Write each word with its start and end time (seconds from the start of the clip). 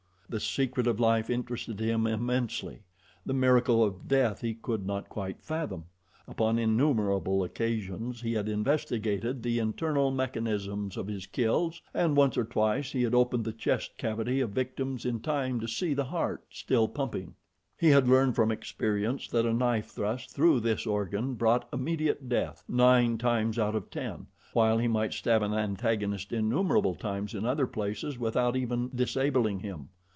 The 0.31 0.39
secret 0.39 0.87
of 0.87 0.97
life 0.97 1.29
interested 1.29 1.81
him 1.81 2.07
immensely. 2.07 2.83
The 3.25 3.33
miracle 3.33 3.83
of 3.83 4.07
death 4.07 4.39
he 4.39 4.53
could 4.53 4.85
not 4.87 5.09
quite 5.09 5.41
fathom. 5.41 5.83
Upon 6.25 6.57
innumerable 6.57 7.43
occasions 7.43 8.21
he 8.21 8.31
had 8.31 8.47
investigated 8.47 9.43
the 9.43 9.59
internal 9.59 10.09
mechanism 10.09 10.89
of 10.95 11.07
his 11.07 11.25
kills, 11.25 11.81
and 11.93 12.15
once 12.15 12.37
or 12.37 12.45
twice 12.45 12.93
he 12.93 13.03
had 13.03 13.13
opened 13.13 13.43
the 13.43 13.51
chest 13.51 13.97
cavity 13.97 14.39
of 14.39 14.51
victims 14.51 15.05
in 15.05 15.19
time 15.19 15.59
to 15.59 15.67
see 15.67 15.93
the 15.93 16.05
heart 16.05 16.45
still 16.49 16.87
pumping. 16.87 17.35
He 17.77 17.89
had 17.89 18.07
learned 18.07 18.33
from 18.37 18.53
experience 18.53 19.27
that 19.27 19.45
a 19.45 19.51
knife 19.51 19.87
thrust 19.87 20.31
through 20.33 20.61
this 20.61 20.85
organ 20.87 21.33
brought 21.33 21.67
immediate 21.73 22.29
death 22.29 22.63
nine 22.69 23.17
times 23.17 23.59
out 23.59 23.75
of 23.75 23.89
ten, 23.89 24.27
while 24.53 24.77
he 24.77 24.87
might 24.87 25.11
stab 25.11 25.43
an 25.43 25.53
antagonist 25.53 26.31
innumerable 26.31 26.95
times 26.95 27.33
in 27.33 27.45
other 27.45 27.67
places 27.67 28.17
without 28.17 28.55
even 28.55 28.89
disabling 28.95 29.59
him. 29.59 29.89